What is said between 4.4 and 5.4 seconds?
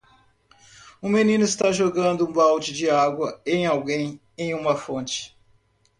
uma fonte.